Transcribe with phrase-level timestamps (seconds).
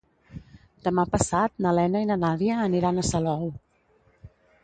[0.87, 3.47] Demà passat na Lena i na Nàdia aniran a Salou.